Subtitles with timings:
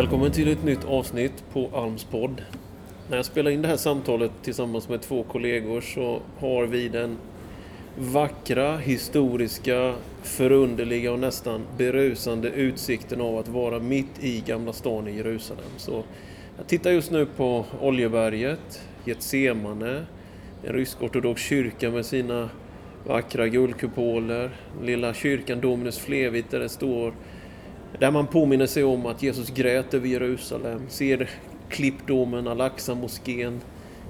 [0.00, 2.42] Välkommen till ett nytt avsnitt på Alms podd.
[3.08, 7.16] När jag spelar in det här samtalet tillsammans med två kollegor så har vi den
[7.98, 15.16] vackra, historiska, förunderliga och nästan berusande utsikten av att vara mitt i Gamla stan i
[15.16, 15.70] Jerusalem.
[15.76, 16.04] Så
[16.56, 20.06] jag tittar just nu på Oljeberget, Getsemane,
[20.64, 22.50] en rysk-ortodox kyrka med sina
[23.06, 24.50] vackra guldkupoler,
[24.82, 27.12] lilla kyrkan Dominus Flevit där det står
[27.98, 31.30] där man påminner sig om att Jesus grät över Jerusalem, ser
[31.68, 33.60] klippdomen, Al-Aqsa-moskén,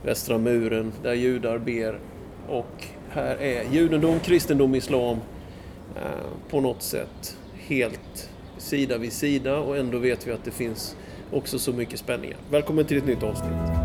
[0.04, 1.98] Västra muren, där judar ber.
[2.48, 5.16] Och här är judendom, kristendom, islam
[5.96, 10.96] eh, på något sätt helt sida vid sida och ändå vet vi att det finns
[11.32, 12.36] också så mycket spänningar.
[12.50, 13.79] Välkommen till ett nytt avsnitt.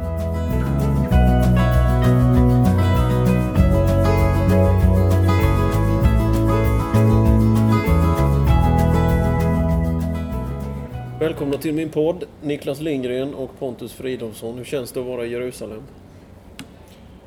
[11.25, 14.57] Välkomna till min podd, Niklas Lindgren och Pontus Fridolfsson.
[14.57, 15.83] Hur känns det att vara i Jerusalem?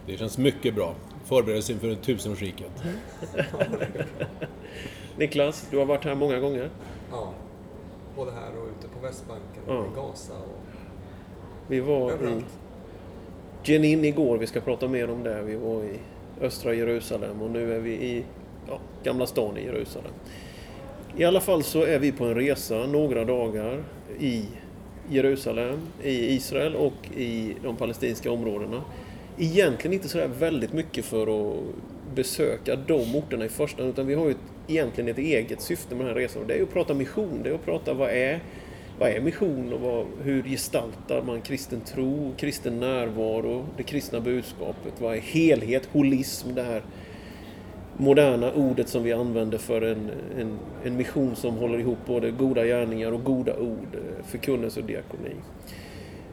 [0.07, 0.95] Det känns mycket bra.
[1.25, 2.71] Förberedelse inför tusenårsriket.
[5.17, 6.71] Niklas, du har varit här många gånger.
[7.11, 7.33] Ja,
[8.17, 9.85] både här och ute på Västbanken och Ja.
[9.85, 10.61] i Gaza och
[11.69, 12.59] Vi var i överallt.
[13.65, 15.43] Jenin igår, vi ska prata mer om det.
[15.43, 15.99] Vi var i
[16.41, 18.25] östra Jerusalem och nu är vi i
[18.69, 20.13] ja, Gamla stan i Jerusalem.
[21.19, 23.85] I alla fall så är vi på en resa några dagar
[24.21, 24.45] i
[25.09, 28.85] Jerusalem, i Israel och i de palestinska områdena.
[29.39, 31.57] Egentligen inte sådär väldigt mycket för att
[32.15, 34.37] besöka de orterna i första hand, utan vi har ju ett,
[34.69, 36.43] egentligen ett eget syfte med den här resan.
[36.43, 38.41] Och det är ju att prata mission, det är att prata vad är,
[38.99, 44.93] vad är mission och vad, hur gestaltar man kristen tro, kristen närvaro, det kristna budskapet,
[45.01, 46.83] vad är helhet, holism, det här
[47.99, 52.65] moderna ordet som vi använder för en, en, en mission som håller ihop både goda
[52.65, 55.35] gärningar och goda ord, eh, förkunnelse och diakoni.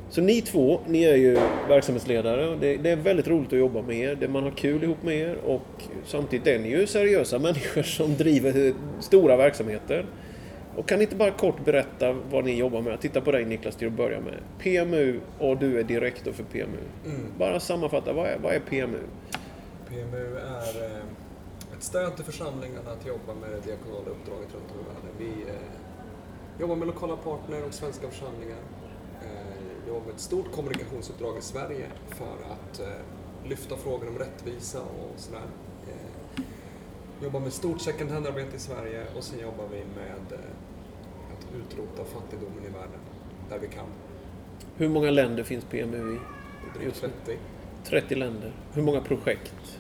[0.09, 1.37] Så ni två, ni är ju
[1.69, 4.15] verksamhetsledare och det, det är väldigt roligt att jobba med er.
[4.15, 8.15] Det- Man har kul ihop med er och samtidigt är ni ju seriösa människor som
[8.15, 10.05] driver stora verksamheter.
[10.75, 12.93] Och kan ni inte bara kort berätta vad ni jobbar med?
[12.93, 14.33] Jag tittar på dig Niklas till att börja med.
[14.59, 16.77] PMU och du är direktor för PMU.
[17.05, 17.21] Mm.
[17.39, 18.99] Bara sammanfatta, vad är, vad är PMU?
[19.89, 21.01] PMU är eh,
[21.85, 25.13] stöd till församlingarna att jobba med det diakonala uppdraget runt om i världen.
[25.17, 28.57] Vi eh, jobbar med lokala partner och svenska församlingar.
[29.21, 34.81] Eh, jobbar med ett stort kommunikationsuppdrag i Sverige för att eh, lyfta frågor om rättvisa
[34.81, 35.47] och sådär.
[35.87, 36.43] Eh,
[37.23, 42.05] jobbar med stort second hand-arbete i Sverige och sen jobbar vi med eh, att utrota
[42.13, 42.99] fattigdomen i världen
[43.49, 43.87] där vi kan.
[44.77, 46.19] Hur många länder finns PMU i?
[46.73, 47.09] Drygt Just nu.
[47.25, 47.39] 30.
[47.83, 48.53] 30 länder.
[48.73, 49.79] Hur många projekt?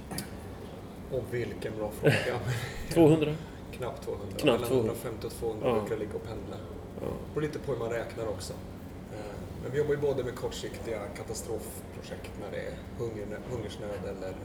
[1.11, 2.39] Och vilken bra fråga.
[2.93, 3.35] 200?
[3.71, 4.25] Knappt 200.
[4.29, 4.93] Knappt Mellan 200.
[4.93, 5.79] 150 och 200 Ja.
[5.79, 6.57] brukar ligga och pendla.
[7.01, 7.07] Ja.
[7.33, 8.53] Beror lite på hur man räknar också.
[8.53, 9.19] Eh,
[9.63, 14.35] Men vi jobbar ju både med kortsiktiga katastrofprojekt när det är hunger, hungersnöd eller eh,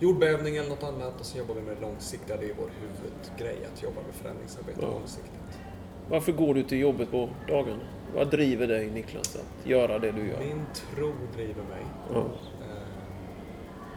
[0.00, 1.20] jordbävning eller något annat.
[1.20, 4.88] Och så jobbar vi med långsiktiga, det är vår huvudgrej, att jobba med förändringsarbete Ja.
[4.90, 5.32] långsiktigt.
[6.10, 7.80] Varför går du till jobbet på dagarna?
[8.14, 10.38] Vad driver dig Niklas att göra det du gör?
[10.40, 11.82] Min tro driver mig.
[12.14, 12.24] Ja.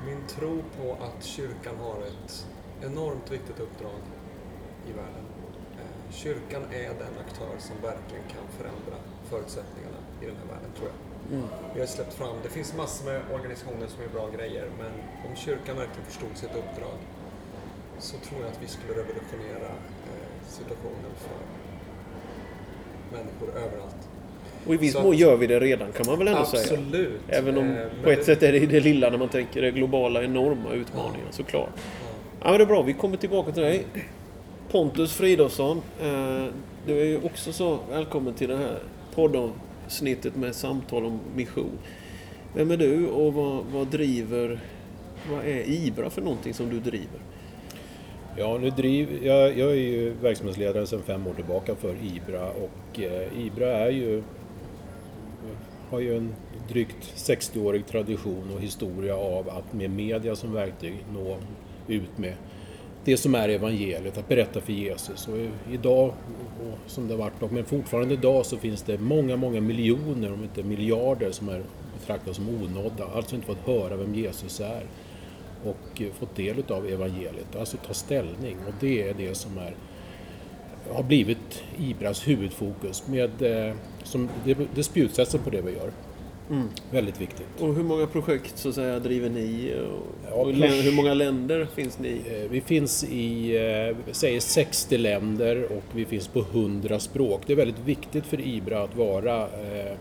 [0.06, 2.48] Min tro på att kyrkan har ett
[2.82, 4.02] enormt viktigt uppdrag
[4.88, 5.26] i världen.
[5.80, 8.96] Eh, Kyrkan är den aktör som verkligen kan förändra
[9.30, 10.98] förutsättningarna i den här världen, tror jag.
[11.38, 11.48] Mm.
[11.74, 14.92] Vi har släppt fram, det finns massor med organisationer som gör bra grejer, men
[15.30, 16.98] om kyrkan verkligen förstod sitt uppdrag
[18.00, 19.72] så tror jag att vi skulle revolutionera
[20.12, 21.40] eh, situationen för
[23.18, 24.09] människor överallt.
[24.68, 26.62] Och i viss mån gör vi det redan kan man väl ändå säga?
[26.64, 27.10] Absolut.
[27.28, 29.62] Även om Eh, på ett det- sätt är det i det lilla när man tänker
[29.62, 31.70] det globala enorma utmaningar såklart.
[31.76, 31.82] Ja.
[32.42, 33.86] Ja men det är bra, vi kommer tillbaka till dig.
[34.72, 36.46] Pontus Fridolfsson, eh,
[36.88, 38.80] du är ju också så välkommen till det här
[39.16, 41.72] poddavsnittet med samtal om mission.
[42.56, 44.60] Vem är du och vad, vad driver,
[45.32, 47.20] vad är IBRA för någonting som du driver?
[48.38, 53.00] Ja, nu driv, jag, jag är ju verksamhetsledare sedan fem år tillbaka för IBRA och
[53.00, 54.24] eh, IBRA är ju,
[55.90, 56.34] har ju en
[56.68, 61.38] drygt 60-årig tradition och historia av att med media som verktyg nå
[61.88, 62.34] ut med
[63.06, 65.28] det som är evangeliet, att berätta för Jesus.
[65.28, 65.38] Och
[65.72, 66.14] idag,
[66.60, 70.44] och som det har varit, men fortfarande idag så finns det många, många miljoner, om
[70.44, 71.64] inte miljarder, som är
[72.00, 74.84] betraktade som onådda, alltså inte fått höra vem Jesus är
[75.66, 78.58] och fått del av evangeliet, alltså ta ställning.
[78.68, 79.76] Och det är det som är,
[80.92, 83.04] har blivit IBRAs huvudfokus.
[83.08, 83.74] Med, eh,
[84.04, 85.92] som, det, det är spjutspetsen på det vi gör.
[86.92, 87.48] Väldigt viktigt.
[87.60, 89.74] Och hur många projekt så att säga driver ni?
[89.92, 92.44] Och, Ja, och hur många länder finns ni i?
[92.44, 97.42] Eh, Vi finns i eh, säger 60 länder och vi finns på 100 språk.
[97.46, 99.94] Det är väldigt viktigt för IBRA att vara eh,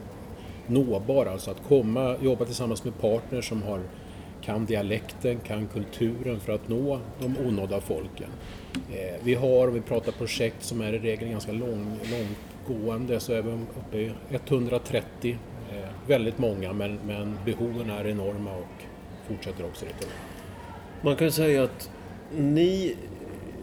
[0.67, 3.81] nåbar, alltså att komma, jobba tillsammans med partners som har,
[4.43, 8.31] kan dialekten, kan kulturen för att nå de onådda folken.
[8.75, 13.33] Eh, vi har, om vi pratar projekt som är i regel ganska lång, långtgående, så
[13.33, 15.39] är vi uppe i 130.
[15.73, 18.83] Eh, väldigt många, men, men behoven är enorma och
[19.29, 20.07] fortsätter också lite.
[21.03, 21.91] Man kan säga att
[22.37, 22.97] ni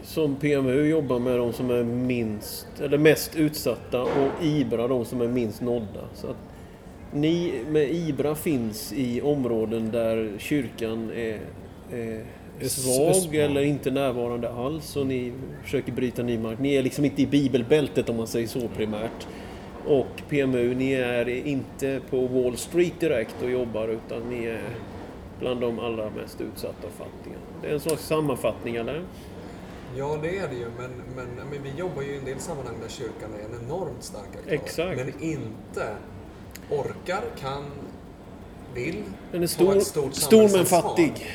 [0.02, 5.20] som PMU jobbar med de som är minst, eller mest utsatta och IBRA de som
[5.20, 6.00] är minst nådda.
[6.14, 6.36] Så att
[7.20, 11.40] ni med IBRA finns i områden där kyrkan är,
[12.60, 13.34] är svag.
[13.34, 15.32] eller inte närvarande alls och ni
[15.62, 16.58] försöker bryta ny mark.
[16.58, 19.26] Ni är liksom inte i bibelbältet om man säger så primärt.
[19.86, 24.62] Och PMU, ni är inte på Wall Street direkt och jobbar utan ni är
[25.40, 27.34] bland de allra mest utsatta och fattiga.
[27.62, 29.04] Det är en slags sammanfattning eller?
[29.96, 32.74] Ja, det är det ju, men, men, men vi jobbar ju i en del sammanhang
[32.82, 34.52] där kyrkan är en enormt stark aktör.
[34.52, 34.96] Exakt.
[34.96, 35.96] Men inte
[36.70, 37.64] orkar, kan,
[38.74, 41.26] vill Den är stor, ett stort stor men fattig.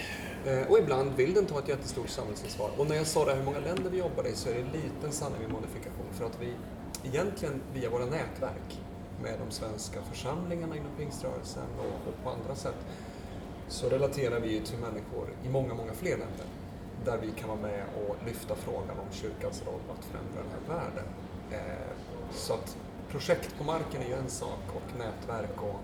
[0.46, 2.70] Eh, Och ibland vill den ta ett jättestort samhällsansvar.
[2.78, 4.68] Och när jag sa det hur många länder vi jobbar i så är det en
[4.72, 6.06] liten sanning med modifikation.
[6.12, 6.54] För att vi
[7.10, 8.80] egentligen via våra nätverk
[9.24, 12.76] med de svenska församlingarna inom pingströrelsen och, och på andra sätt
[13.68, 16.46] så relaterar vi ju till människor i många, många fler länder
[17.06, 20.76] där vi kan vara med och lyfta frågan om kyrkans roll att förändra den här
[20.76, 21.06] världen.
[21.52, 21.92] Eh,
[22.34, 22.78] Så att
[23.12, 25.80] projekt på marken är ju en sak och nätverk och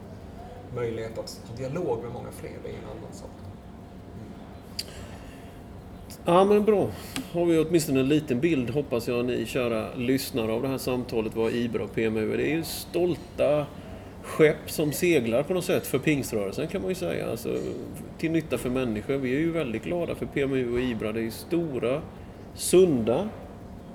[0.76, 3.30] möjlighet att ha dialog med många fler, det är en annan sak.
[6.26, 6.90] Ja men bra.
[7.32, 11.36] Har vi åtminstone en liten bild hoppas jag ni kära lyssnare av det här samtalet
[11.36, 12.38] vad IBRA och PMU är.
[12.38, 13.66] Det är ju stolta
[14.24, 17.32] skepp som seglar på något sätt för pingströrelsen kan man ju säga.
[17.32, 17.58] Alltså,
[18.18, 19.18] till nytta för människor.
[19.18, 21.12] Vi är ju väldigt glada för PMU och IBRA.
[21.12, 22.02] Det är ju stora,
[22.56, 23.30] sunda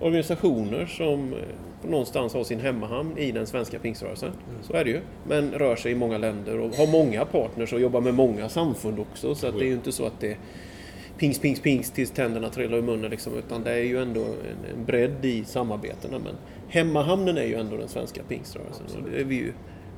[0.00, 1.34] organisationer som
[1.84, 4.30] någonstans har sin hemmahamn i den svenska pingströrelsen.
[4.62, 5.00] Så är det ju.
[5.28, 8.98] Men rör sig i många länder och har många partners och jobbar med många samfund
[8.98, 9.34] också.
[9.34, 10.36] Så att det är ju inte så att det
[11.18, 14.78] pings, pings, pings tills tänderna trillar ur munnen liksom, utan det är ju ändå en,
[14.78, 16.18] en bredd i samarbetena.
[16.18, 16.34] Men
[16.68, 19.52] hemmahamnen är ju ändå den svenska pingströrelsen och det är vi ju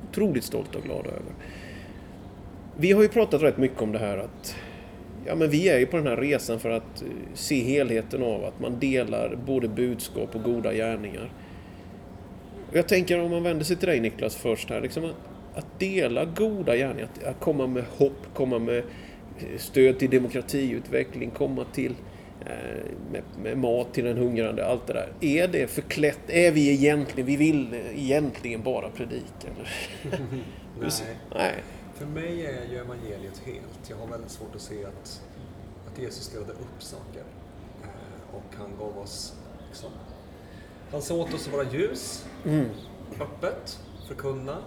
[0.09, 1.33] otroligt stolta och glada över.
[2.77, 4.55] Vi har ju pratat rätt mycket om det här att
[5.25, 8.45] ja, men vi är ju på den här resan för att eh, se helheten av
[8.45, 11.31] att man delar både budskap och goda gärningar.
[12.75, 15.15] Och Jag tänker om man vänder sig till dig Niklas först här, liksom att,
[15.53, 21.31] att dela goda gärningar, att, att komma med hopp, komma med eh, stöd till demokratiutveckling,
[21.31, 21.95] komma till
[22.45, 25.13] eh, med, med mat till den hungrande, allt det där.
[25.21, 26.19] Är det förklätt?
[26.27, 29.47] Är vi egentligen, vi vill egentligen bara predika?
[30.81, 30.91] Nej.
[31.35, 31.53] Nej.
[31.93, 33.89] För mig är ju evangeliet helt.
[33.89, 35.21] Jag har väldigt svårt att se att,
[35.87, 37.23] att Jesus delade upp saker.
[37.83, 39.33] Eh, och han gav oss,
[39.69, 39.91] liksom,
[40.95, 42.69] han sa åt oss att vara ljus, Mm.
[43.19, 44.57] öppet, förkunna,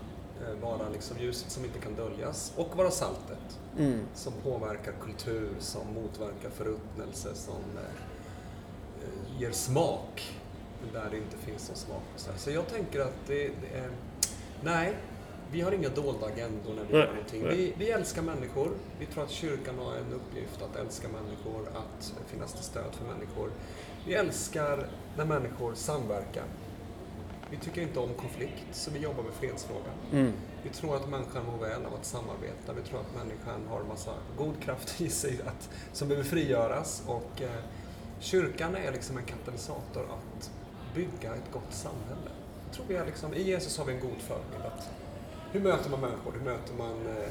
[0.41, 3.59] eh, vara liksom ljuset som inte kan döljas och vara saltet.
[3.79, 4.01] Mm.
[4.15, 7.83] Som påverkar kultur, som motverkar förruttnelse, som eh,
[9.03, 10.37] eh, ger smak
[10.93, 12.37] där det inte finns någon smak.
[12.37, 13.91] så jag tänker att det, det är...
[14.63, 14.97] Nej,
[15.53, 17.43] vi har inga dolda agendor när vi Nej, gör någonting.
[17.43, 17.57] nej.
[17.57, 18.71] Vi, vi älskar människor.
[18.99, 23.05] Vi tror att kyrkan har en uppgift att älska människor, att finnas till stöd för
[23.05, 23.51] människor.
[24.07, 26.45] Vi älskar när människor samverkar.
[27.51, 29.95] Vi tycker inte om konflikt, så vi jobbar med fredsfrågan.
[30.13, 30.33] Mm.
[30.63, 32.73] Vi tror att människan mår väl av att samarbeta.
[32.77, 37.03] Vi tror att människan har en massa god kraft i sig att, som behöver frigöras.
[37.07, 37.51] Och eh,
[38.21, 40.51] kyrkan är liksom en katalysator att
[40.95, 42.31] bygga ett gott samhälle.
[42.67, 44.73] Jag tror vi är liksom, I Jesus har vi en god förebild.
[45.53, 46.33] Hur möter man människor?
[46.39, 47.29] Hur möter man eh,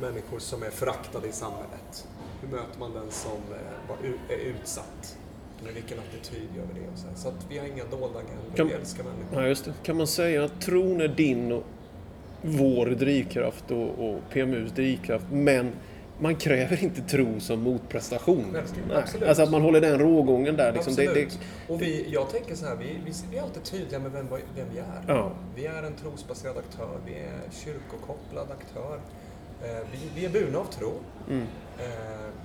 [0.00, 2.08] människor som är föraktade i samhället?
[2.40, 5.16] Hur möter man den som eh, är utsatt?
[5.64, 6.86] Med vilken attityd gör vi det?
[6.92, 8.56] Och så, så att vi har inga dolda agendor.
[8.56, 9.42] Kan- Vi älskar människor.
[9.42, 9.72] Ja, just det.
[9.82, 11.64] Kan man säga att tron är din och
[12.42, 15.72] vår drivkraft och, och PMUs drivkraft, men
[16.18, 18.56] man kräver inte tro som motprestation.
[19.26, 20.72] Alltså att man håller den rågången där.
[20.72, 20.94] Liksom.
[20.94, 24.12] Det, det, Och vi, jag tänker så här, vi, vi, vi är alltid tydliga med
[24.12, 25.02] vem, vem vi är.
[25.14, 25.30] Ja.
[25.54, 29.00] Vi är en trosbaserad aktör, vi är kyrkokopplad aktör.
[29.64, 30.92] Eh, vi, vi är burna av tro,
[31.30, 31.42] mm.
[31.78, 31.86] eh,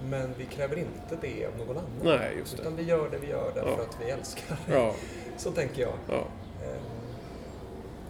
[0.09, 2.19] men vi kräver inte det av någon annan.
[2.19, 2.61] Nej, just det.
[2.61, 3.83] Utan vi gör det vi gör därför Ja.
[3.89, 4.57] att vi älskar.
[4.71, 4.93] Ja,
[5.37, 5.93] Så tänker jag.
[6.09, 6.23] ja.
[6.63, 6.77] Eh,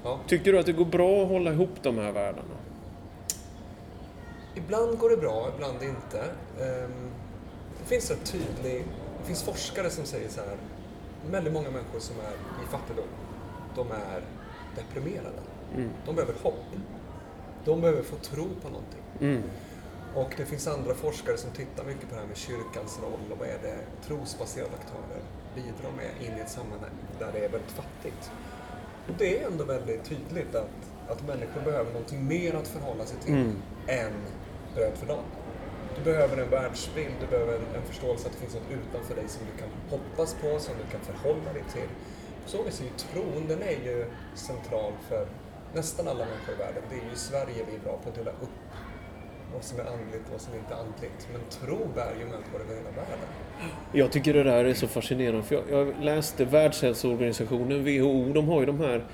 [0.04, 0.20] ja.
[0.28, 2.56] Tycker du att det går bra att hålla ihop de här världarna?
[4.56, 6.20] Ibland går det bra, ibland inte.
[6.62, 7.12] Ehm,
[7.80, 8.86] Det finns rätt tydlig...
[9.20, 10.58] Det finns forskare som säger så här.
[11.32, 13.06] Väldigt många människor som är i fattigdom,
[13.76, 14.22] de är
[14.76, 15.40] deprimerade.
[15.76, 15.90] Mm.
[16.06, 16.66] De behöver hopp.
[17.66, 19.02] De behöver få tro på någonting.
[19.22, 19.44] Mm.
[20.16, 23.38] Och det finns andra forskare som tittar mycket på det här med kyrkans roll och
[23.40, 25.22] vad är det trosbaserade aktörer
[25.56, 28.32] bidrar med in i ett sammanhang där det är väldigt fattigt.
[29.08, 30.70] Och det är ändå väldigt tydligt att,
[31.10, 33.56] att människor behöver någonting mer att förhålla sig till Mm.
[33.88, 34.14] än
[34.76, 35.26] bröd för dagen.
[35.98, 39.28] Du behöver en världsbild, du behöver en, en förståelse att det finns något utanför dig
[39.28, 41.90] som du kan hoppas på, som du kan förhålla dig till.
[42.44, 45.28] På så vis är ju tron, den är ju central för
[45.74, 46.84] nästan alla människor i världen.
[46.90, 48.60] Det är ju i Sverige vi är bra på att dela upp
[49.54, 51.28] vad som är andligt och vad som inte är andligt.
[51.32, 53.28] Men tro bär ju människor över hela världen.
[53.92, 55.44] Jag tycker det där är så fascinerande.
[55.44, 59.06] För jag, jag läste Världshälsoorganisationen, WHO, de har ju de här...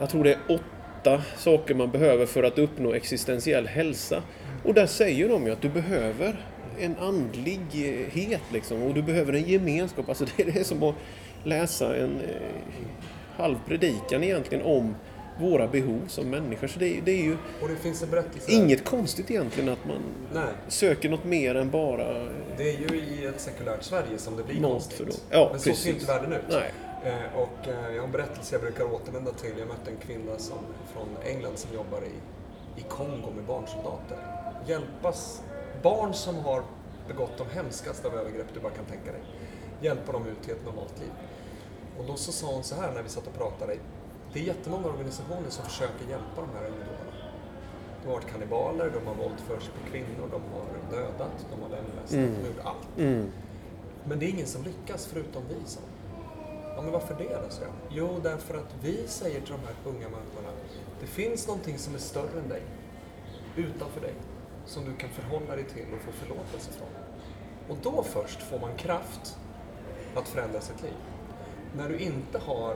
[0.00, 4.22] Jag tror det är åtta saker man behöver för att uppnå existentiell hälsa.
[4.68, 6.46] Och där säger de ju att du behöver
[6.78, 8.82] en andlighet liksom.
[8.82, 10.08] Och du behöver en gemenskap.
[10.08, 10.94] Alltså det är som att
[11.44, 12.36] läsa en eh,
[13.36, 14.94] halv predikan egentligen om
[15.40, 16.66] våra behov som människor.
[16.66, 17.36] Så det, är- det är ju
[18.46, 19.98] det inget konstigt egentligen att man
[20.34, 24.36] Nej, söker något mer än bara eh, det är ju i ett sekulärt Sverige som
[24.36, 24.96] det blir konstigt.
[24.98, 25.36] för.
[25.36, 25.84] Ja, Men så precis.
[25.84, 26.40] ser inte världen ut.
[26.48, 26.72] Nej.
[27.04, 29.50] Eh, och eh, jag har en berättelse jag brukar återvända till.
[29.58, 30.58] Jag mötte en kvinna som,
[30.92, 34.18] från England som jobbar i, i Kongo med barnsoldater.
[34.66, 35.42] Hjälpas
[35.82, 36.62] barn som har
[37.08, 39.20] begått de hemskaste av övergrepp du bara kan tänka dig.
[39.80, 41.10] Hjälpa dem ut till ett normalt liv.
[41.98, 43.76] Och då så sa hon så här när vi satt och pratade.
[44.32, 47.12] Det är jättemånga organisationer som försöker hjälpa de här ungdomarna.
[48.02, 51.68] De har varit kannibaler, de har våldfört sig på kvinnor, de har dödat, de har
[51.68, 52.34] lemlästat, Mm.
[52.34, 52.98] de har gjort allt.
[52.98, 53.30] Mm.
[54.04, 55.80] Men det är ingen som lyckas förutom vi, sa.
[56.76, 57.72] Ja, men varför det då, jag.
[57.90, 60.48] Jo, därför att vi säger till de här unga människorna,
[61.00, 62.62] det finns någonting som är större än dig,
[63.56, 64.14] utanför dig,
[64.68, 66.88] som du kan förhålla dig till och få förlåtelse från.
[67.68, 69.36] Och då först får man kraft
[70.14, 70.92] att förändra sitt liv.
[71.76, 72.74] När du inte har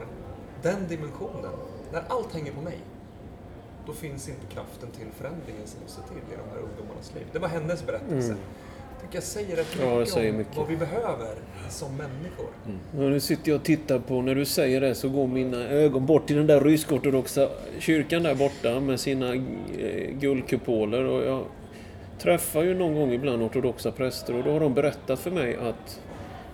[0.63, 1.53] den dimensionen,
[1.93, 2.79] när allt hänger på mig,
[3.87, 7.27] då finns inte kraften till förändringen som måste till i de här ungdomarnas liv.
[7.33, 8.37] Det var hennes berättelse.
[8.93, 10.57] Jag tycker jag säger rätt Ja, mycket säger om mycket.
[10.57, 11.35] vad vi behöver
[11.69, 12.47] som människor.
[12.67, 16.07] Ja, nu sitter jag och tittar på, när du säger det så går mina ögon
[16.07, 21.45] bort till den där rysk-ortodoxa kyrkan där borta med sina eh, guldkupoler och jag
[22.23, 26.01] träffar ju någon gång ibland ortodoxa präster och då har de berättat för mig att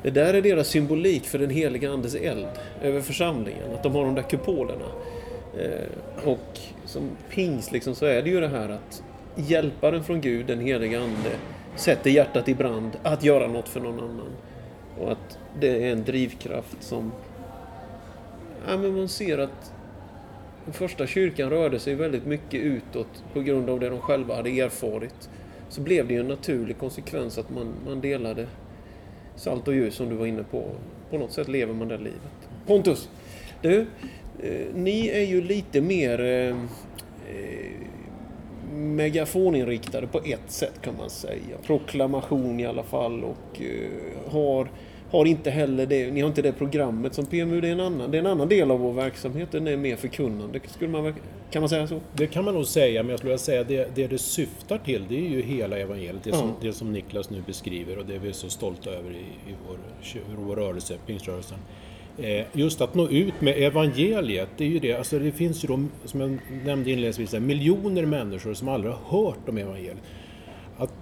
[0.02, 2.48] det där är deras symbolik för den heliga Andes eld
[2.82, 4.84] över församlingen, att de har de där kupolerna.
[5.58, 9.02] Eh, och som pingst liksom så är det ju det här att
[9.36, 11.30] hjälparen från Gud, den heliga Ande,
[11.76, 14.32] sätter hjärtat i brand att göra något för någon annan.
[15.00, 17.12] Och att det är en drivkraft som...
[18.68, 19.72] Ja, men man ser att
[20.64, 24.60] den första kyrkan rörde sig väldigt mycket utåt på grund av det de själva hade
[24.60, 25.30] erfarit.
[25.68, 28.46] Så blev det ju en naturlig konsekvens att man, man delade
[29.36, 30.70] salt och ljus som du var inne på.
[31.10, 32.48] På något sätt lever man det livet.
[32.66, 33.08] Pontus!
[33.62, 33.86] Du,
[34.42, 36.56] eh, ni är ju lite mer eh,
[38.78, 41.56] megafoninriktade på ett sätt kan man säga.
[41.66, 44.70] Proklamation i alla fall och eh, har,
[45.10, 48.10] har inte heller det, ni har inte det programmet som PMU, det är en annan,
[48.10, 50.60] det är en annan del av vår verksamhet, den är mer förkunnande.
[50.66, 51.14] Skulle man,
[51.50, 52.00] kan man säga så?
[52.16, 55.04] Det kan man nog säga, men jag skulle vilja säga det, det det syftar till
[55.08, 56.24] det är ju hela evangeliet.
[56.24, 56.54] Det som, Ja.
[56.60, 60.44] det som Niklas nu beskriver och det vi är så stolta över i, i vår,
[60.44, 61.58] vår rörelse, pingströrelsen.
[62.18, 65.68] Eh, just att nå ut med evangeliet, det är ju det, alltså det finns ju
[65.68, 69.96] då, som jag nämnde inledningsvis, miljoner människor som aldrig har hört om evangeliet.
[70.76, 70.92] Att,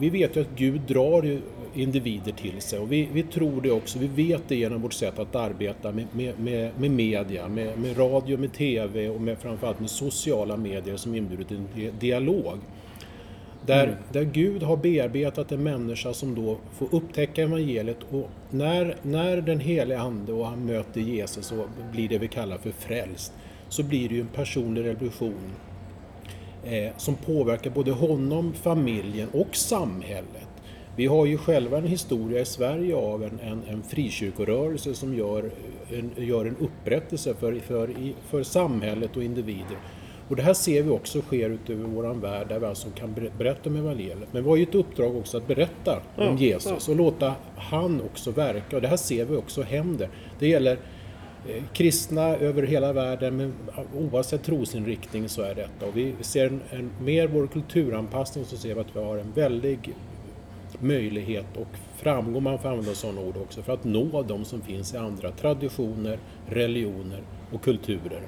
[0.00, 1.40] vi vet ju att Gud drar ju
[1.76, 5.18] individer till sig och vi, vi tror det också, vi vet det genom vårt sätt
[5.18, 9.80] att arbeta med, med, med, med media, med, med radio, med TV och med, framförallt
[9.80, 12.58] med sociala medier som inbjuder till en di- dialog.
[13.66, 19.40] Där, där Gud har bearbetat en människa som då får upptäcka evangeliet och när, när
[19.40, 23.32] den helige Ande och han möter Jesus och blir det vi kallar för frälst
[23.68, 25.52] så blir det ju en personlig revolution
[26.64, 30.48] eh, som påverkar både honom, familjen och samhället.
[30.96, 35.50] Vi har ju själva en historia i Sverige av en, en, en frikyrkorörelse som gör
[35.90, 37.90] en, gör en upprättelse för, för,
[38.28, 39.78] för samhället och individer.
[40.28, 43.14] Och det här ser vi också sker ute över vår värld där vi alltså kan
[43.14, 44.32] ber- berätta om evangeliet.
[44.32, 48.00] Men vi har ju ett uppdrag också att berätta Ja, om Jesus och låta han
[48.00, 48.76] också verka.
[48.76, 50.08] Och det här ser vi också händer.
[50.38, 50.78] Det gäller
[51.48, 53.54] eh, kristna över hela världen, men
[53.96, 55.86] oavsett trosinriktning så är detta.
[55.86, 59.32] Och vi ser en, en, mer vår kulturanpassning så ser vi att vi har en
[59.32, 59.94] väldig
[60.80, 61.66] möjlighet och
[61.96, 65.30] framgång, man får använda sådana ord också, för att nå de som finns i andra
[65.30, 66.18] traditioner,
[66.48, 67.20] religioner
[67.52, 68.20] och kulturer.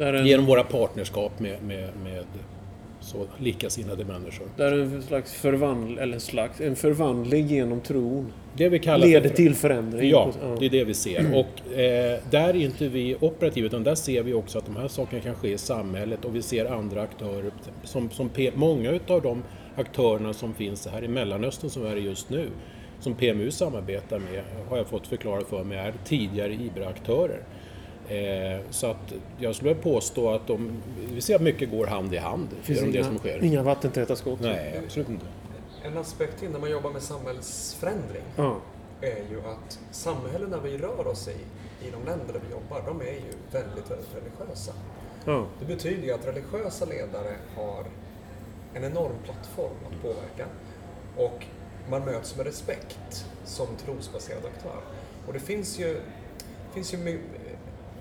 [0.00, 2.24] En, Genom våra partnerskap med, med, med
[3.00, 4.46] så likasinnade människor.
[4.56, 9.28] Där en slags förvandling, eller en slags, en förvandling genom tron Det vi kallar leder
[9.28, 10.10] för- till förändring.
[10.10, 11.20] Ja, det är det vi ser.
[11.20, 11.34] Mm.
[11.34, 14.88] Och eh, där är inte vi operativa, utan där ser vi också att de här
[14.88, 17.50] sakerna kan ske i samhället och vi ser andra aktörer.
[17.84, 19.42] Som, som många utav de
[19.76, 22.48] aktörerna som finns här i Mellanöstern som är det just nu,
[23.00, 27.40] som PMU samarbetar med, har jag fått förklara för mig, är tidigare IBRA-aktörer.
[28.08, 32.16] Eh, så att jag skulle påstå att de, vi ser att mycket går hand i
[32.16, 33.44] hand finns genom det inga, som sker.
[33.44, 34.40] inga vattentäta skott.
[34.40, 35.26] Nej, absolut inte.
[35.82, 38.56] En aspekt till när man jobbar med samhällsförändring Ja.
[39.00, 41.36] är ju att samhällena vi rör oss i,
[41.86, 44.72] i de länder där vi jobbar, de är ju väldigt, väldigt religiösa.
[45.24, 45.46] Ja.
[45.60, 47.84] Det betyder ju att religiösa ledare har
[48.74, 50.46] en enorm plattform att påverka
[51.16, 51.46] och
[51.90, 54.80] man möts med respekt som trosbaserad aktör.
[55.26, 56.00] Och det finns ju,
[56.74, 57.20] finns ju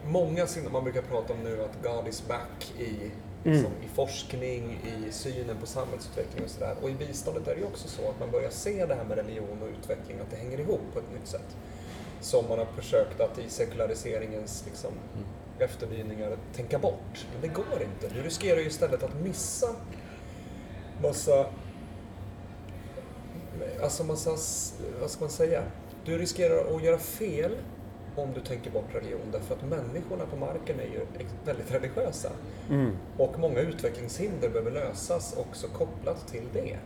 [0.06, 3.12] många signaler, man brukar prata om nu att God is back i,
[3.44, 6.76] liksom, i forskning, i synen på samhällsutveckling och sådär.
[6.82, 9.18] Och i biståndet är det ju också så att man börjar se det här med
[9.18, 11.58] religion och utveckling, att det hänger ihop på ett nytt sätt.
[12.22, 14.92] Som man har försökt att i sekulariseringens liksom,
[15.60, 17.28] efterdyningar tänka bort.
[17.32, 18.16] Men det går inte.
[18.16, 19.76] Du riskerar ju istället att missa
[21.02, 21.46] massa
[23.82, 24.30] Alltså massa,
[25.02, 25.64] vad ska man säga?
[26.06, 27.52] Du riskerar att göra fel
[28.16, 31.06] om du tänker bort religion därför att människorna på marken är ju
[31.46, 32.30] väldigt religiösa.
[32.70, 32.92] Mm.
[33.18, 36.78] Och många utvecklingshinder behöver lösas också kopplat till det.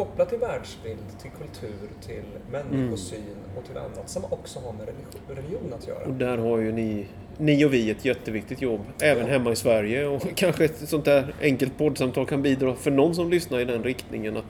[0.00, 5.34] Kopplat till världsbild, till kultur, till människosyn och till annat som också har med religi-
[5.36, 6.04] religion att göra.
[6.04, 7.06] Och där har ju ni,
[7.38, 10.06] ni och vi ett jätteviktigt jobb, även hemma i Sverige.
[10.06, 13.82] Och kanske ett sånt där enkelt poddsamtal kan bidra för någon som lyssnar i den
[13.82, 14.36] riktningen.
[14.36, 14.44] Att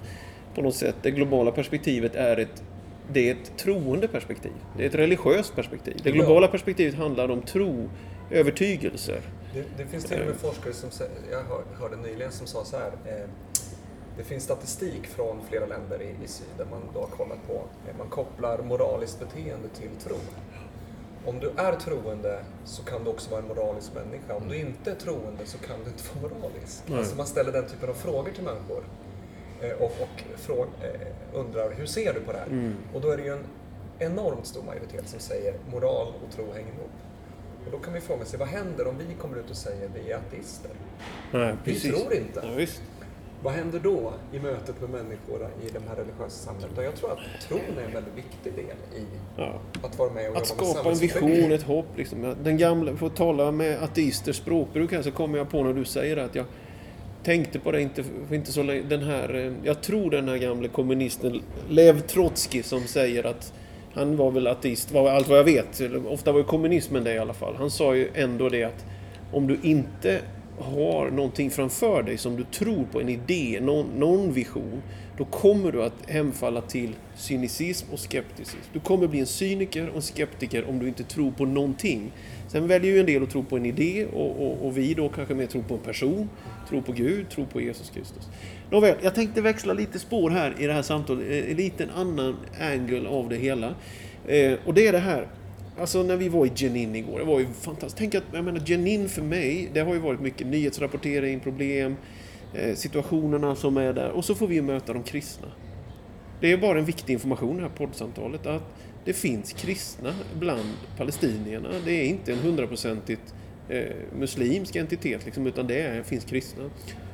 [0.54, 2.62] på något sätt det globala perspektivet är ett,
[3.12, 4.52] det är ett troende perspektiv.
[4.76, 6.00] Det är ett religiöst perspektiv.
[6.02, 7.88] Det globala perspektivet handlar om tro,
[8.30, 9.20] övertygelser.
[9.54, 12.76] Det, det finns till och med forskare som jag hör- hörde nyligen som sa så
[12.76, 12.92] här.
[13.06, 13.28] Eh,
[14.20, 17.52] det finns statistik från flera länder i, i syd där man då har kollat på,
[17.54, 20.16] eh, man kopplar moraliskt beteende till tro.
[21.26, 24.34] Om du är troende så kan du också vara en moralisk människa.
[24.36, 26.82] Om du inte är troende så kan du inte vara moralisk.
[26.86, 26.98] Nej.
[26.98, 28.84] Alltså man ställer den typen av frågor till människor.
[29.60, 31.00] Eh, och och fråg, eh,
[31.34, 32.46] undrar, hur ser du på det här?
[32.46, 32.74] Mm.
[32.94, 33.44] Och då är det ju en
[33.98, 36.90] enormt stor majoritet som säger moral och tro hänger ihop.
[37.66, 40.10] Och då kan vi fråga sig, vad händer om vi kommer ut och säger vi
[40.12, 40.70] är ateister?
[41.32, 41.94] Nej, Vi precis.
[41.94, 42.40] tror inte.
[42.42, 42.66] Ja.
[43.42, 46.78] Vad händer då i mötet med människor i de här religiösa samhället?
[46.78, 49.04] Och jag tror att tron är en väldigt viktig del i
[49.36, 49.60] Ja.
[49.82, 51.86] att vara med och Att skapa en vision, ett hopp.
[51.96, 52.34] Liksom.
[52.42, 55.84] Den gamla, för att tala med ateisters språkbruk här så kommer jag på när du
[55.84, 56.44] säger att jag
[57.22, 58.82] tänkte på det inte, inte så länge.
[58.82, 63.52] Den här, eh, jag tror den här gamle kommunisten Lev Trotskij som säger att
[63.94, 65.80] han var väl ateist, var allt vad jag vet.
[66.08, 67.54] Ofta var ju kommunismen det i alla fall.
[67.56, 68.84] Han sa ju ändå det att
[69.32, 70.20] om du inte
[70.60, 74.82] har någonting framför dig som du tror på, en idé, någon, någon vision,
[75.18, 78.58] då kommer du att hemfalla till cynism och skepticism.
[78.72, 82.12] Du kommer bli en cyniker och en skeptiker om du inte tror på någonting.
[82.48, 85.08] Sen väljer ju en del att tro på en idé och, och, och vi då
[85.08, 86.28] kanske mer tror på en person,
[86.68, 88.28] tror på Gud, tror på Jesus Kristus.
[88.70, 92.36] Nåväl, jag tänkte växla lite spår här i det här samtalet, eh, en liten annan
[92.60, 93.74] angle av det hela.
[94.26, 95.26] Eh, och det är det här,
[95.80, 97.96] Alltså när vi var i Jenin igår, det var ju fantastiskt.
[97.98, 101.96] Tänk att, jag menar Jenin för mig, det har ju varit mycket nyhetsrapportering, problem,
[102.54, 104.10] eh, situationerna som är där.
[104.10, 105.48] Och så får vi möta de kristna.
[106.40, 108.62] Det är bara en viktig information i det här poddsamtalet att
[109.04, 111.68] det finns kristna bland palestinierna.
[111.84, 113.34] Det är inte en hundraprocentigt
[113.68, 113.82] eh,
[114.18, 116.70] muslimsk entitet liksom, utan det är, finns kristna.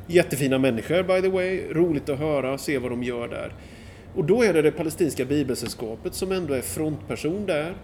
[0.07, 3.53] Jättefina människor by the way, roligt att höra, se vad de gör där.
[4.15, 7.75] Och då är det det palestinska bibelsällskapet som ändå är frontperson där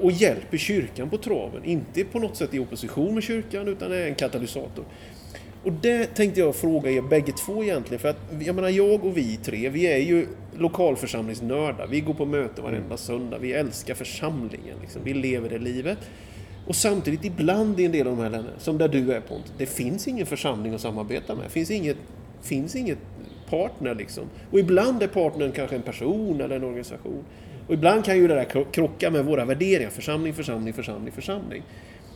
[0.00, 1.64] och hjälper kyrkan på traven.
[1.64, 4.84] Inte på något sätt i opposition med kyrkan utan är en katalysator.
[5.64, 8.00] Och det tänkte jag fråga er bägge två egentligen.
[8.00, 11.86] För att jag menar jag och vi tre, vi är ju lokalförsamlingsnördar.
[11.86, 13.38] Vi går på möte varenda söndag.
[13.38, 14.76] Vi älskar församlingen.
[14.80, 15.02] Liksom.
[15.04, 15.98] Vi lever det livet.
[16.66, 19.52] Och samtidigt ibland i en del av de här länderna, som där du är Pontus,
[19.58, 21.44] det finns ingen församling att samarbeta med.
[21.44, 21.96] Det finns inget,
[22.42, 22.98] finns inget
[23.50, 24.24] partner liksom.
[24.50, 27.24] Och ibland är partnern kanske en person eller en organisation.
[27.68, 29.90] Och ibland kan ju det där krocka med våra värderingar.
[29.90, 31.62] Församling, församling, församling, församling.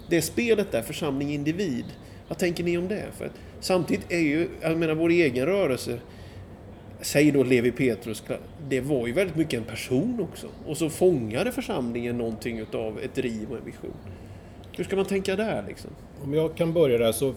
[0.09, 1.85] Det spelet där, församling, individ.
[2.29, 3.05] Vad tänker ni om det?
[3.19, 5.99] För att samtidigt är ju, jag menar vår egen rörelse,
[7.01, 8.25] säg då Levi Petrus,
[8.69, 10.47] det var ju väldigt mycket en person också.
[10.67, 13.97] Och så fångade församlingen någonting utav ett driv och en vision.
[14.77, 15.91] Hur ska man tänka där liksom?
[16.23, 17.35] Om jag kan börja där så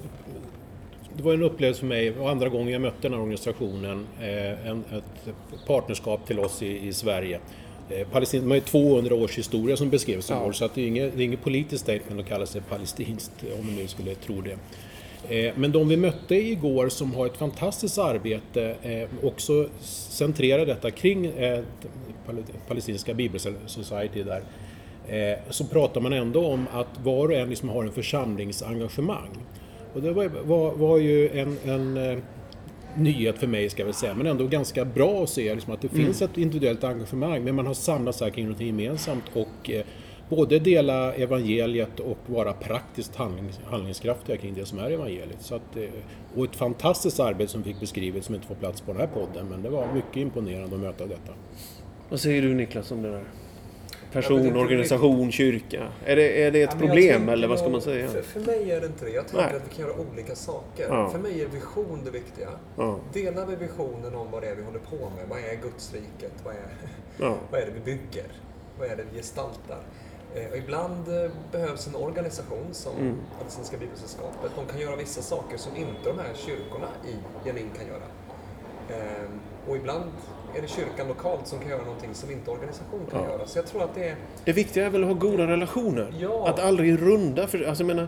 [1.17, 4.67] det var en upplevelse för mig och andra gången jag mötte den här organisationen, eh,
[4.69, 5.36] en, ett
[5.67, 7.39] partnerskap till oss i, i Sverige.
[7.89, 10.41] Eh, Palestin, de har ju 200 års historia som beskrevs Ja.
[10.41, 13.31] igår så att det är inget, det är inget politiskt statement att kalla sig palestinskt
[13.59, 14.57] om man nu skulle tro det.
[15.35, 19.67] Eh, Men de vi mötte igår som har ett fantastiskt arbete, eh, också
[20.09, 21.59] centrerar detta kring eh,
[22.27, 24.43] Pal- Palestinska Bible Society där,
[25.49, 29.29] så pratar man ändå om att var och en liksom har en församlingsengagemang.
[29.93, 32.21] Och det var, var, var ju en, en
[32.97, 35.81] nyhet för mig ska jag väl säga, men ändå ganska bra att se liksom, att
[35.81, 39.86] det finns ett individuellt engagemang, men man har samlats här kring något gemensamt och eh,
[40.29, 45.41] både dela evangeliet och vara praktiskt handlings, handlingskraftiga kring det som är evangeliet.
[45.41, 45.84] Så att, eh,
[46.36, 49.47] och ett fantastiskt arbete som fick beskrivet som inte får plats på den här podden,
[49.49, 51.31] men det var mycket imponerande att möta detta.
[52.10, 53.23] Vad säger du Niklas om det där?
[54.15, 55.88] Person, organisation, kyrka.
[56.06, 58.08] Är det, är det ett Ja, problem eller vad ska man säga?
[58.08, 59.12] För, för mig är det inte det.
[59.12, 59.56] Jag tänker Nej.
[59.56, 60.88] att vi kan göra olika saker.
[60.89, 61.10] Ja.
[61.10, 62.49] För mig är vision det viktiga.
[62.78, 65.25] Ja, Delar vi visionen om vad det är vi håller på med?
[65.30, 66.34] Vad är Gudsriket?
[66.43, 68.28] Vad är, vad är det vi bygger?
[68.80, 69.80] Vad är det vi gestaltar?
[70.36, 73.17] Eh, och ibland eh, behövs en organisation som Mm.
[73.80, 74.51] Bibelsällskapet.
[74.56, 77.15] De kan göra vissa saker som inte de här kyrkorna i
[77.47, 78.08] Jenin kan göra.
[78.89, 79.30] Eh,
[79.69, 80.12] och ibland
[80.57, 83.29] är det kyrkan lokalt som kan göra någonting som inte organisation kan Ja.
[83.29, 83.45] göra.
[83.47, 84.15] Så jag tror att det är...
[84.45, 86.13] Det viktiga är väl att ha goda relationer?
[86.19, 86.47] Ja.
[86.49, 87.47] Att aldrig runda.
[87.47, 88.07] För, alltså, jag menar,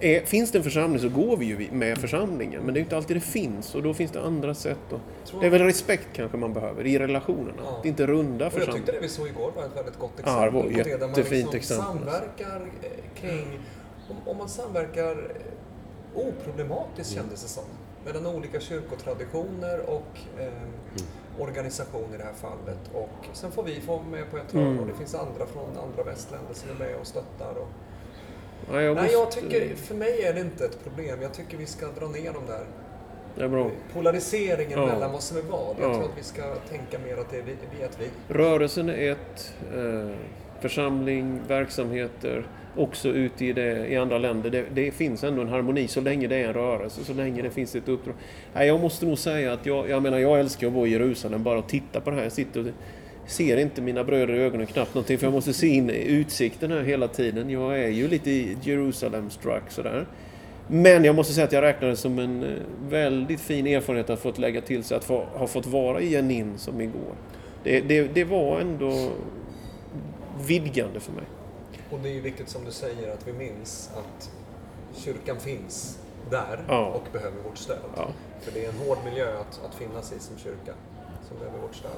[0.00, 2.62] är, finns det en församling så går vi ju med församlingen.
[2.62, 4.78] Men det är inte alltid det finns och då finns det andra sätt.
[4.90, 5.00] Och,
[5.40, 7.62] det är väl respekt kanske man behöver i relationerna.
[7.64, 7.78] Ja.
[7.78, 8.94] Att inte runda Och jag tyckte församlingen.
[8.94, 10.96] det vi såg igår var ett väldigt gott Ja, exempel det var på det.
[10.98, 11.86] Där man liksom exempel.
[11.86, 13.58] samverkar eh, kring...
[14.10, 17.22] Om, om man samverkar eh, oproblematiskt Mm.
[17.24, 17.64] kändes det som.
[18.04, 20.52] Mellan olika kyrkotraditioner och eh,
[21.38, 22.78] organisation i det här fallet.
[22.94, 24.78] Och sen får vi få vara med på ett hörn Mm.
[24.80, 27.54] och det finns andra från andra västländer som är med och stöttar.
[27.60, 27.68] Och...
[28.72, 31.22] Ja, jag Nej, jag tycker, för mig är det inte ett problem.
[31.22, 32.64] Jag tycker vi ska dra ner de där
[33.34, 33.70] Det är bra.
[33.92, 34.86] polariseringen Ja.
[34.86, 35.76] mellan vad som är vad.
[35.80, 35.94] Jag Ja.
[35.94, 38.34] tror att vi ska tänka mer att det är vi, vi är ett vi.
[38.34, 39.54] Rörelsen är ett.
[39.74, 40.10] Eh,
[40.60, 44.50] församling, verksamheter, också ute i, det, i andra länder.
[44.50, 47.50] Det, det finns ändå en harmoni så länge det är en rörelse, så länge det
[47.50, 48.14] finns ett uppdrag.
[48.54, 51.42] Nej, jag måste nog säga att jag, jag menar, jag älskar att vara i Jerusalem,
[51.42, 52.22] bara och titta på det här.
[52.22, 52.66] Jag sitter och
[53.26, 56.70] ser inte mina bröder i ögonen knappt någonting, för jag måste se in i utsikten
[56.70, 57.50] här hela tiden.
[57.50, 58.30] Jag är ju lite
[58.62, 60.06] Jerusalem-struck sådär.
[60.68, 62.48] Men jag måste säga att jag räknar det som en eh,
[62.88, 66.58] väldigt fin erfarenhet att fått lägga till sig att få, ha fått vara i Jenin
[66.58, 67.14] som igår.
[67.64, 69.10] Det, det, det var ändå
[70.46, 71.24] vidgande för mig.
[71.92, 74.30] Och det är ju viktigt som du säger att vi minns att
[74.96, 75.98] kyrkan finns
[76.30, 76.86] där Ja.
[76.86, 77.78] och behöver vårt stöd.
[77.96, 78.08] Ja.
[78.40, 80.72] För det är en hård miljö att, att finnas i som kyrka
[81.28, 81.90] som behöver vårt stöd.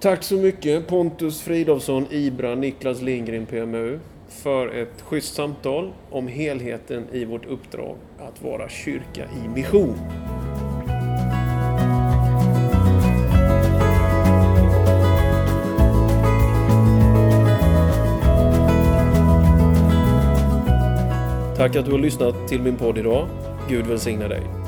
[0.00, 7.06] Tack så mycket Pontus Fridolfsson, Ibra, Niklas Lindgren, PMU för ett schysst samtal om helheten
[7.12, 9.94] i vårt uppdrag att vara kyrka i mission.
[21.64, 23.28] Tack att du har lyssnat till min podd idag.
[23.68, 24.63] Gud välsigne dig.